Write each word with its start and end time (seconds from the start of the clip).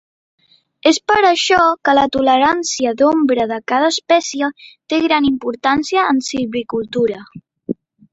És 0.91 0.97
per 1.09 1.17
això 1.27 1.65
que 1.89 1.93
la 1.99 2.05
tolerància 2.15 2.93
d’ombra 3.01 3.45
de 3.51 3.59
cada 3.73 3.89
espècie 3.95 4.49
té 4.95 4.99
gran 5.05 5.29
importància 5.29 6.07
en 6.15 6.23
silvicultura. 6.29 7.21